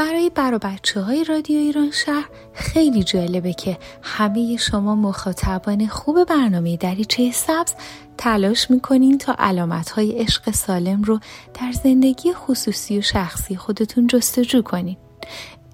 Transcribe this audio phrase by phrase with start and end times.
[0.00, 6.76] برای برا بچه های رادیو ایران شهر خیلی جالبه که همه شما مخاطبان خوب برنامه
[6.76, 7.74] دریچه سبز
[8.18, 11.20] تلاش می‌کنین تا علامت های عشق سالم رو
[11.54, 14.96] در زندگی خصوصی و شخصی خودتون جستجو کنین.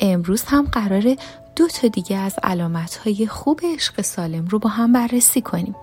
[0.01, 1.17] امروز هم قراره
[1.57, 5.75] دو تا دیگه از علامت های خوب عشق سالم رو با هم بررسی کنیم.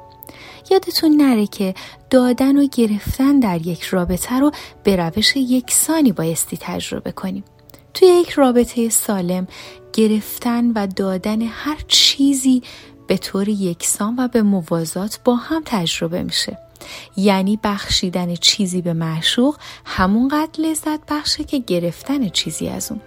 [0.71, 1.73] یادتون نره که
[2.09, 4.51] دادن و گرفتن در یک رابطه رو
[4.83, 7.43] به روش یکسانی بایستی تجربه کنیم.
[7.93, 9.47] توی یک رابطه سالم
[9.93, 12.63] گرفتن و دادن هر چیزی
[13.07, 16.57] به طور یکسان و به موازات با هم تجربه میشه.
[17.17, 23.01] یعنی بخشیدن چیزی به معشوق همونقدر لذت بخشه که گرفتن چیزی از اون.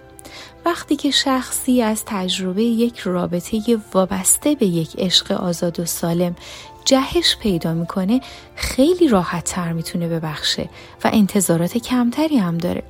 [0.65, 6.35] وقتی که شخصی از تجربه یک رابطه وابسته به یک عشق آزاد و سالم
[6.85, 8.21] جهش پیدا می‌کنه
[8.55, 10.69] خیلی راحت تر می‌تونه ببخشه
[11.03, 12.83] و انتظارات کمتری هم داره.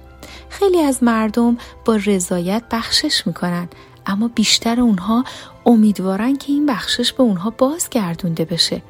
[0.50, 3.68] خیلی از مردم با رضایت بخشش می‌کنن
[4.06, 5.24] اما بیشتر اونها
[5.66, 8.82] امیدوارن که این بخشش به اونها بازگردونده بشه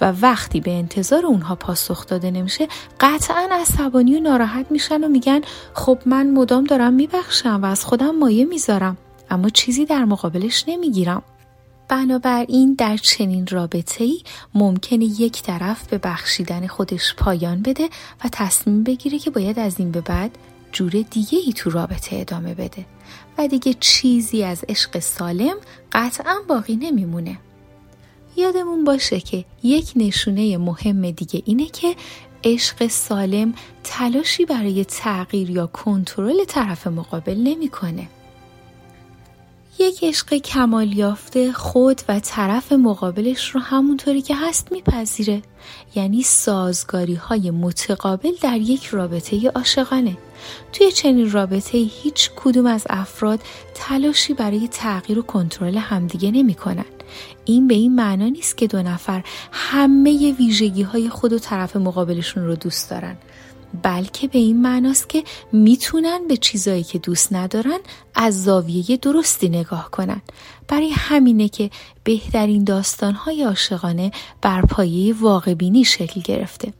[0.00, 2.68] و وقتی به انتظار اونها پاسخ داده نمیشه
[3.00, 5.40] قطعا عصبانی و ناراحت میشن و میگن
[5.74, 8.96] خب من مدام دارم میبخشم و از خودم مایه می‌ذارم
[9.30, 11.22] اما چیزی در مقابلش نمی‌گیرم.
[11.88, 14.20] بنابراین در چنین رابطه ای
[14.54, 17.88] ممکنه یک طرف به بخشیدن خودش پایان بده
[18.24, 20.38] و تصمیم بگیره که باید از این به بعد
[20.76, 22.86] جور دیگه ای تو رابطه ادامه بده
[23.38, 25.56] و دیگه چیزی از عشق سالم
[25.92, 27.38] قطعا باقی نمیمونه
[28.36, 31.96] یادمون باشه که یک نشونه مهم دیگه اینه که
[32.44, 33.54] عشق سالم
[33.84, 38.08] تلاشی برای تغییر یا کنترل طرف مقابل نمی‌کنه.
[39.78, 45.42] یک عشق کمال یافته خود و طرف مقابلش رو همونطوری که هست میپذیره.
[45.94, 50.16] یعنی سازگاری های متقابل در یک رابطه عاشقانه.
[50.72, 53.40] توی چنین رابطه هیچ کدوم از افراد
[53.74, 56.84] تلاشی برای تغییر و کنترل همدیگه نمی کنن.
[57.44, 62.44] این به این معنا نیست که دو نفر همه ویژگی های خود و طرف مقابلشون
[62.44, 63.16] رو دوست دارن.
[63.82, 67.78] بلکه به این معناست که می‌تونن به چیزایی که دوست ندارن
[68.14, 70.22] از زاویه درستی نگاه کنن.
[70.68, 71.70] برای همینه که
[72.04, 74.10] بهترین داستانهای عاشقانه
[74.42, 76.72] بر پایه واقع بینی شکل گرفته.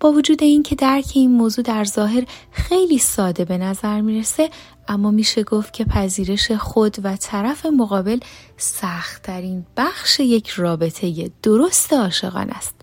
[0.00, 4.50] با وجود اینکه درک این موضوع در ظاهر خیلی ساده به نظر می‌رسه
[4.88, 8.18] اما میشه گفت که پذیرش خود و طرف مقابل
[8.56, 12.74] سختترین بخش یک رابطه درست عاشقان است.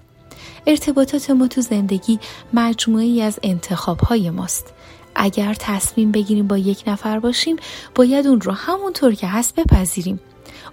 [0.66, 2.20] ارتباطات ما تو زندگی
[2.54, 4.74] مجموعی از انتخاب های ماست.
[5.16, 7.56] اگر تصمیم بگیریم با یک نفر باشیم
[7.96, 10.20] باید اون رو همونطور که هست بپذیریم.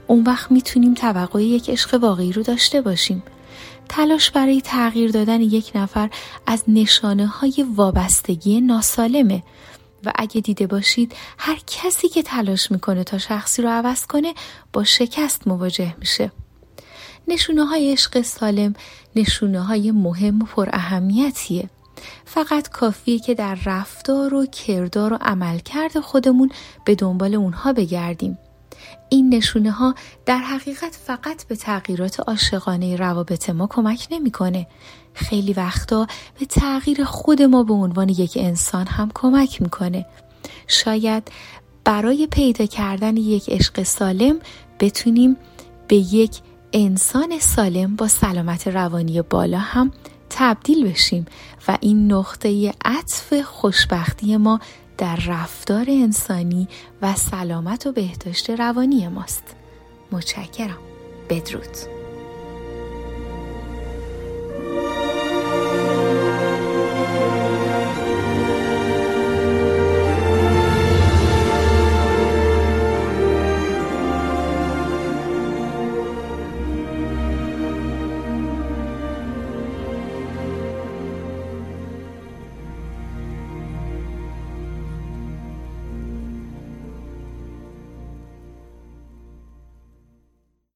[0.07, 3.23] اون وقت می‌تونیم توقع یک عشق واقعی رو داشته باشیم.
[3.89, 6.11] تلاش برای تغییر دادن یک نفر
[6.47, 9.43] از نشانه های وابستگی ناسالمه.
[10.05, 14.35] و اگه دیده باشید هر کسی که تلاش می‌کنه تا شخصی رو عوض کنه
[14.73, 16.33] با شکست مواجه میشه.
[17.29, 18.75] نشونه های عشق سالم
[19.17, 21.71] نشونه های مهم و پر اهمیتیه
[22.25, 26.51] فقط کافیه که در رفتار و کردار و عملکرد خودمون
[26.85, 28.39] به دنبال اونها بگردیم
[29.09, 29.95] این نشونه ها
[30.27, 34.67] در حقیقت فقط به تغییرات عاشقانه روابط ما کمک نمی‌کنه.
[35.15, 36.07] خیلی وقتا
[36.41, 40.07] به تغییر خود ما به عنوان یک انسان هم کمک می‌کنه.
[40.67, 41.31] شاید
[41.85, 44.41] برای پیدا کردن یک عشق سالم
[44.81, 45.37] بتونیم
[45.89, 46.41] به یک
[46.73, 49.93] انسان سالم با سلامت روانی بالا هم
[50.31, 51.27] تبدیل بشیم
[51.69, 54.61] و این نقطه عطف خوشبختی ما
[54.99, 56.69] در رفتار انسانی
[57.03, 59.57] و سلامت و بهداشت روانی ماست.
[60.13, 60.79] متشکرم.
[61.31, 61.98] بدرود.